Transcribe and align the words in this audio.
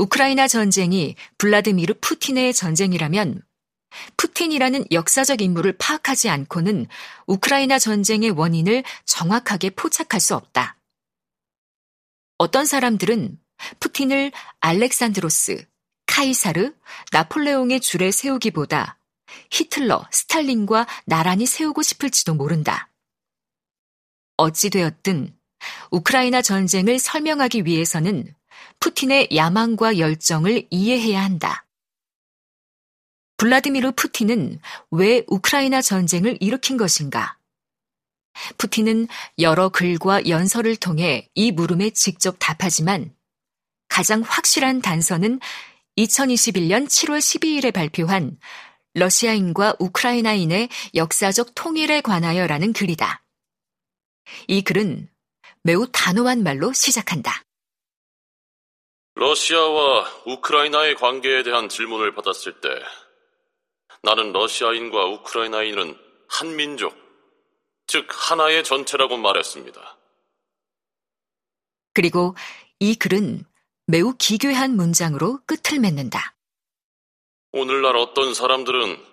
우크라이나 0.00 0.48
전쟁이 0.48 1.14
블라드미르 1.36 1.92
푸틴의 2.00 2.54
전쟁이라면 2.54 3.42
푸틴이라는 4.16 4.86
역사적 4.92 5.42
인물을 5.42 5.76
파악하지 5.76 6.30
않고는 6.30 6.86
우크라이나 7.26 7.78
전쟁의 7.78 8.30
원인을 8.30 8.82
정확하게 9.04 9.70
포착할 9.70 10.20
수 10.20 10.34
없다. 10.34 10.78
어떤 12.38 12.64
사람들은 12.64 13.38
푸틴을 13.80 14.32
알렉산드로스, 14.60 15.66
카이사르, 16.06 16.72
나폴레옹의 17.12 17.80
줄에 17.80 18.10
세우기보다 18.10 18.96
히틀러, 19.50 20.06
스탈린과 20.10 20.86
나란히 21.04 21.44
세우고 21.44 21.82
싶을지도 21.82 22.34
모른다. 22.34 22.88
어찌되었든 24.38 25.36
우크라이나 25.90 26.40
전쟁을 26.40 26.98
설명하기 26.98 27.66
위해서는 27.66 28.34
푸틴의 28.80 29.28
야망과 29.34 29.98
열정을 29.98 30.66
이해해야 30.70 31.22
한다. 31.22 31.66
블라디미르 33.36 33.92
푸틴은 33.92 34.60
왜 34.90 35.24
우크라이나 35.26 35.80
전쟁을 35.80 36.38
일으킨 36.40 36.76
것인가? 36.76 37.38
푸틴은 38.58 39.08
여러 39.38 39.68
글과 39.70 40.28
연설을 40.28 40.76
통해 40.76 41.28
이 41.34 41.52
물음에 41.52 41.90
직접 41.90 42.36
답하지만 42.38 43.14
가장 43.88 44.22
확실한 44.22 44.82
단서는 44.82 45.40
2021년 45.96 46.86
7월 46.86 47.18
12일에 47.18 47.72
발표한 47.72 48.38
러시아인과 48.94 49.76
우크라이나인의 49.78 50.68
역사적 50.94 51.54
통일에 51.54 52.00
관하여라는 52.00 52.72
글이다. 52.72 53.22
이 54.48 54.62
글은 54.62 55.08
매우 55.62 55.86
단호한 55.90 56.42
말로 56.42 56.72
시작한다. 56.72 57.42
러시아와 59.14 60.22
우크라이나의 60.26 60.94
관계에 60.94 61.42
대한 61.42 61.68
질문을 61.68 62.14
받았을 62.14 62.60
때 62.60 62.68
나는 64.02 64.32
러시아인과 64.32 65.04
우크라이나인은 65.06 65.98
한 66.28 66.56
민족, 66.56 66.96
즉 67.86 68.06
하나의 68.08 68.64
전체라고 68.64 69.16
말했습니다. 69.16 69.98
그리고 71.92 72.34
이 72.78 72.94
글은 72.94 73.44
매우 73.86 74.14
기괴한 74.16 74.76
문장으로 74.76 75.40
끝을 75.44 75.80
맺는다. 75.80 76.36
오늘날 77.52 77.96
어떤 77.96 78.32
사람들은 78.32 79.04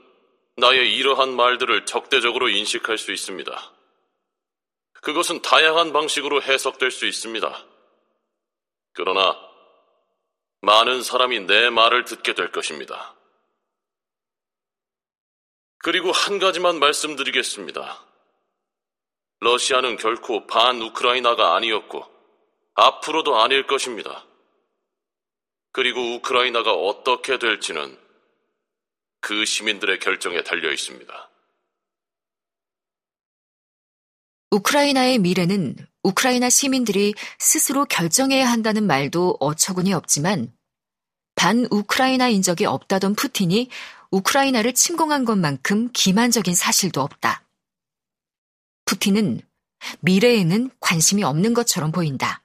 나의 0.57 0.95
이러한 0.95 1.35
말들을 1.35 1.85
적대적으로 1.85 2.49
인식할 2.49 2.97
수 2.97 3.11
있습니다. 3.11 3.73
그것은 5.01 5.41
다양한 5.41 5.93
방식으로 5.93 6.41
해석될 6.41 6.91
수 6.91 7.07
있습니다. 7.07 7.65
그러나 8.93 9.35
많은 10.61 11.03
사람이 11.03 11.41
내 11.41 11.69
말을 11.69 12.05
듣게 12.05 12.33
될 12.33 12.51
것입니다. 12.51 13.15
그리고 15.79 16.11
한 16.11 16.39
가지만 16.39 16.79
말씀드리겠습니다. 16.79 18.03
러시아는 19.39 19.97
결코 19.97 20.47
반 20.47 20.81
우크라이나가 20.81 21.55
아니었고 21.55 22.05
앞으로도 22.73 23.39
아닐 23.39 23.67
것입니다. 23.67 24.25
그리고 25.71 26.15
우크라이나가 26.15 26.73
어떻게 26.73 27.37
될지는 27.37 27.97
그 29.19 29.45
시민들의 29.45 29.99
결정에 29.99 30.41
달려 30.43 30.71
있습니다. 30.71 31.29
우크라이나의 34.51 35.19
미래는 35.19 35.86
우크라이나 36.07 36.49
시민들이 36.49 37.13
스스로 37.37 37.83
결정해야 37.83 38.49
한다는 38.49 38.87
말도 38.87 39.37
어처구니 39.41 39.91
없지만 39.91 40.53
반 41.35 41.67
우크라이나인 41.69 42.41
적이 42.41 42.65
없다던 42.65 43.15
푸틴이 43.15 43.69
우크라이나를 44.11 44.73
침공한 44.73 45.25
것만큼 45.25 45.89
기만적인 45.91 46.55
사실도 46.55 47.01
없다. 47.01 47.43
푸틴은 48.85 49.41
미래에는 49.99 50.71
관심이 50.79 51.23
없는 51.23 51.53
것처럼 51.53 51.91
보인다. 51.91 52.41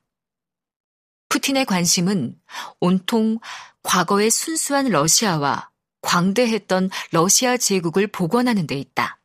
푸틴의 1.29 1.65
관심은 1.65 2.37
온통 2.81 3.39
과거의 3.85 4.33
순수한 4.33 4.89
러시아와 4.89 5.71
광대했던 6.01 6.91
러시아 7.13 7.57
제국을 7.57 8.09
복원하는 8.09 8.67
데 8.67 8.75
있다. 8.75 9.22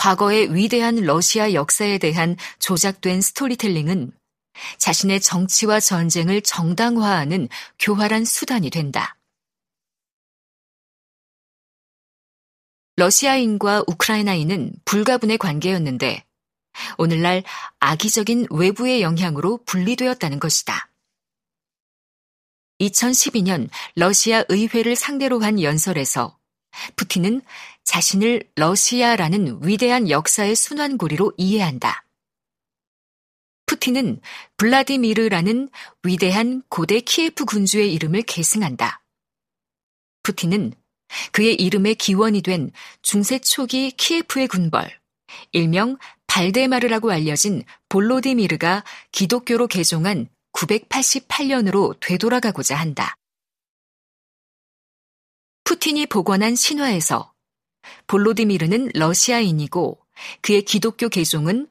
과거의 0.00 0.54
위대한 0.54 0.96
러시아 0.96 1.52
역사에 1.52 1.98
대한 1.98 2.34
조작된 2.58 3.20
스토리텔링은 3.20 4.12
자신의 4.78 5.20
정치와 5.20 5.78
전쟁을 5.78 6.40
정당화하는 6.40 7.50
교활한 7.78 8.24
수단이 8.24 8.70
된다. 8.70 9.18
러시아인과 12.96 13.84
우크라이나인은 13.88 14.72
불가분의 14.86 15.36
관계였는데 15.36 16.24
오늘날 16.96 17.42
악의적인 17.80 18.46
외부의 18.50 19.02
영향으로 19.02 19.58
분리되었다는 19.66 20.40
것이다. 20.40 20.90
2012년 22.80 23.68
러시아 23.96 24.44
의회를 24.48 24.96
상대로 24.96 25.40
한 25.40 25.60
연설에서 25.60 26.39
푸틴은 26.96 27.42
자신을 27.84 28.44
러시아라는 28.56 29.60
위대한 29.62 30.08
역사의 30.10 30.54
순환고리로 30.54 31.32
이해한다. 31.36 32.04
푸틴은 33.66 34.20
블라디미르라는 34.56 35.70
위대한 36.02 36.62
고대 36.68 37.00
키예프 37.00 37.44
군주의 37.44 37.92
이름을 37.94 38.22
계승한다. 38.22 39.02
푸틴은 40.22 40.74
그의 41.32 41.54
이름의 41.54 41.96
기원이 41.96 42.42
된 42.42 42.70
중세 43.02 43.38
초기 43.38 43.90
키예프의 43.90 44.48
군벌, 44.48 44.90
일명 45.52 45.96
발데마르라고 46.26 47.10
알려진 47.10 47.64
볼로디미르가 47.88 48.84
기독교로 49.12 49.66
개종한 49.66 50.28
988년으로 50.52 51.98
되돌아가고자 52.00 52.76
한다. 52.76 53.16
푸틴이 55.70 56.06
복원한 56.06 56.56
신화에서 56.56 57.32
볼로디미르는 58.08 58.90
러시아인이고 58.92 60.04
그의 60.42 60.64
기독교 60.64 61.08
개종은 61.08 61.68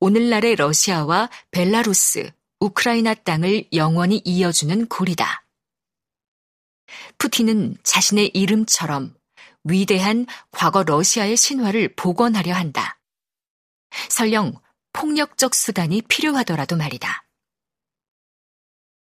오늘날의 0.00 0.56
러시아와 0.56 1.28
벨라루스, 1.50 2.30
우크라이나 2.60 3.12
땅을 3.12 3.68
영원히 3.74 4.22
이어주는 4.24 4.86
고리다. 4.86 5.44
푸틴은 7.18 7.76
자신의 7.82 8.30
이름처럼 8.32 9.14
위대한 9.64 10.24
과거 10.50 10.82
러시아의 10.82 11.36
신화를 11.36 11.94
복원하려 11.94 12.54
한다. 12.54 12.98
설령 14.08 14.54
폭력적 14.94 15.54
수단이 15.54 16.00
필요하더라도 16.00 16.76
말이다. 16.76 17.26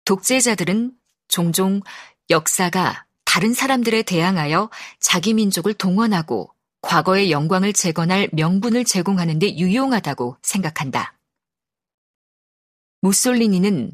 독재자들은 0.04 0.98
종종 1.28 1.82
역사가 2.30 3.06
다른 3.34 3.52
사람들에 3.52 4.04
대항하여 4.04 4.70
자기 5.00 5.34
민족을 5.34 5.74
동원하고 5.74 6.54
과거의 6.82 7.32
영광을 7.32 7.72
재건할 7.72 8.28
명분을 8.32 8.84
제공하는 8.84 9.40
데 9.40 9.56
유용하다고 9.56 10.36
생각한다. 10.40 11.18
무솔리니는 13.00 13.92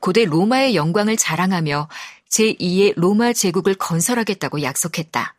고대 0.00 0.24
로마의 0.24 0.74
영광을 0.74 1.18
자랑하며 1.18 1.90
제2의 2.30 2.94
로마 2.96 3.34
제국을 3.34 3.74
건설하겠다고 3.74 4.62
약속했다. 4.62 5.36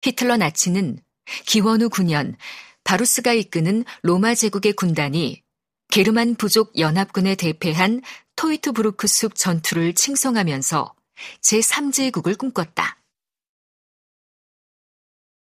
히틀러 0.00 0.38
나치는 0.38 1.00
기원 1.44 1.82
후 1.82 1.90
9년 1.90 2.36
바루스가 2.84 3.34
이끄는 3.34 3.84
로마 4.00 4.34
제국의 4.34 4.72
군단이 4.72 5.42
게르만 5.90 6.36
부족 6.36 6.78
연합군에 6.78 7.34
대패한 7.34 8.00
토이트브루크 8.36 9.08
숲 9.08 9.34
전투를 9.34 9.94
칭송하면서 9.94 10.93
제3제국을 11.40 12.38
꿈꿨다. 12.38 12.98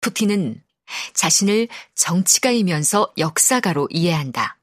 푸틴은 0.00 0.62
자신을 1.14 1.68
정치가이면서 1.94 3.12
역사가로 3.18 3.88
이해한다. 3.90 4.58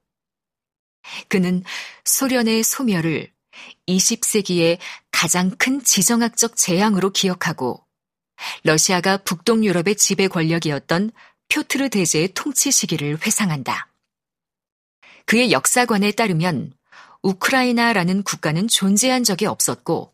그는 1.28 1.64
소련의 2.06 2.64
소멸을 2.64 3.32
20세기의 3.88 4.78
가장 5.12 5.50
큰 5.52 5.84
지정학적 5.84 6.56
재앙으로 6.56 7.10
기억하고 7.10 7.84
러시아가 8.64 9.18
북동 9.18 9.66
유럽의 9.66 9.96
지배 9.96 10.28
권력이었던 10.28 11.12
표트르 11.50 11.90
대제의 11.90 12.34
통치 12.36 12.72
시기를 12.72 13.26
회상한다. 13.26 13.92
그의 15.26 15.52
역사관에 15.52 16.12
따르면 16.12 16.74
우크라이나라는 17.22 18.24
국가는 18.24 18.68
존재한 18.68 19.24
적이 19.24 19.48
없었고 19.48 20.14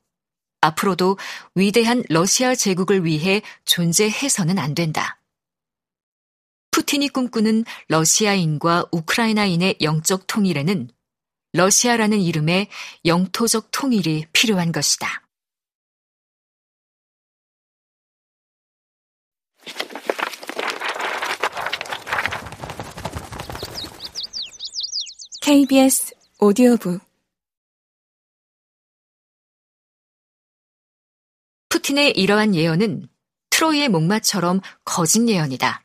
앞으로도 0.66 1.18
위대한 1.56 2.04
러시아 2.10 2.56
제국을 2.56 3.06
위해 3.06 3.42
존재해서는 3.66 4.58
안 4.58 4.74
된다. 4.76 5.20
푸틴이 6.72 7.10
꿈꾸는 7.10 7.64
러시아인과 7.88 8.88
우크라이나인의 8.92 9.78
영적 9.82 10.28
통일에는 10.28 10.90
러시아라는 11.54 12.20
이름의 12.20 12.68
영토적 13.06 13.70
통일이 13.72 14.26
필요한 14.34 14.72
것이다. 14.74 15.22
KBS 25.42 26.14
오디오북 26.40 27.05
푸틴의 31.76 32.12
이러한 32.12 32.56
예언은 32.56 33.10
트로이의 33.50 33.90
목마처럼 33.90 34.62
거짓 34.86 35.28
예언이다. 35.28 35.84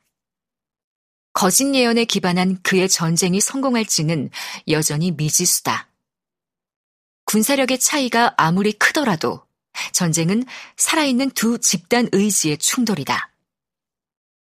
거짓 1.33 1.75
예언에 1.75 2.05
기반한 2.05 2.63
그의 2.63 2.89
전쟁이 2.89 3.41
성공할지는 3.41 4.31
여전히 4.69 5.11
미지수다. 5.11 5.91
군사력의 7.25 7.81
차이가 7.81 8.35
아무리 8.37 8.71
크더라도 8.73 9.45
전쟁은 9.91 10.45
살아있는 10.77 11.31
두 11.31 11.59
집단 11.59 12.09
의지의 12.13 12.59
충돌이다. 12.59 13.33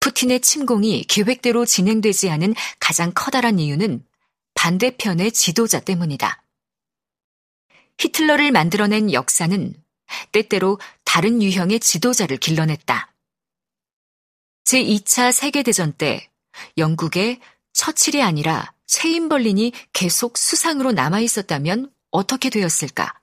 푸틴의 0.00 0.40
침공이 0.40 1.04
계획대로 1.04 1.64
진행되지 1.64 2.28
않은 2.28 2.54
가장 2.78 3.10
커다란 3.14 3.58
이유는 3.58 4.04
반대편의 4.52 5.32
지도자 5.32 5.80
때문이다. 5.80 6.42
히틀러를 7.96 8.52
만들어낸 8.52 9.10
역사는 9.10 9.82
때때로 10.32 10.78
다른 11.14 11.42
유형의 11.42 11.80
지도자를 11.80 12.38
길러냈다. 12.38 13.14
제2차 14.64 15.30
세계대전 15.30 15.92
때 15.92 16.30
영국의 16.78 17.38
처칠이 17.74 18.22
아니라 18.22 18.72
체인벌린이 18.86 19.74
계속 19.92 20.38
수상으로 20.38 20.92
남아 20.92 21.20
있었다면 21.20 21.92
어떻게 22.12 22.48
되었을까? 22.48 23.20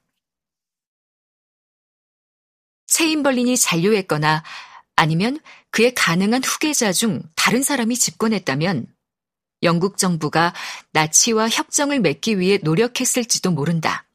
체인벌린이 2.85 3.57
잔류했거나 3.57 4.43
아니면 4.95 5.39
그의 5.71 5.95
가능한 5.95 6.43
후계자 6.43 6.93
중 6.93 7.23
다른 7.35 7.63
사람이 7.63 7.97
집권했다면 7.97 8.85
영국 9.63 9.97
정부가 9.97 10.53
나치와 10.91 11.49
협정을 11.49 12.01
맺기 12.01 12.37
위해 12.37 12.59
노력했을지도 12.61 13.49
모른다. 13.49 14.07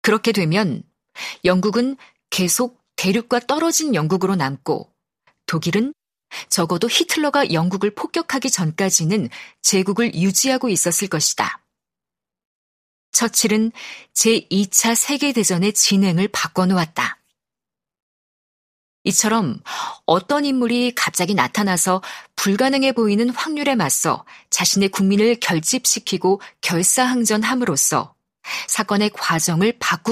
그렇게 0.00 0.30
되면 0.30 0.84
영국은 1.44 1.96
계속 2.30 2.80
대륙과 2.96 3.40
떨어진 3.40 3.94
영국으로 3.94 4.36
남고 4.36 4.92
독일은 5.46 5.92
적어도 6.48 6.88
히틀러가 6.88 7.52
영국을 7.52 7.94
폭격하기 7.94 8.50
전까지는 8.50 9.28
제국을 9.62 10.14
유지하고 10.14 10.68
있었을 10.68 11.08
것이다. 11.08 11.60
처칠은 13.12 13.72
제2차 14.14 14.94
세계대전의 14.94 15.72
진행을 15.72 16.28
바꿔놓았다. 16.28 17.18
이처럼 19.04 19.60
어떤 20.04 20.44
인물이 20.44 20.94
갑자기 20.94 21.34
나타나서 21.34 22.02
불가능해 22.36 22.92
보이는 22.92 23.30
확률에 23.30 23.74
맞서 23.74 24.24
자신의 24.50 24.90
국민을 24.90 25.40
결집시키고 25.40 26.40
결사항전함으로써 26.60 28.14
사건의 28.68 29.10
과정을 29.10 29.78
바꾸고 29.78 30.00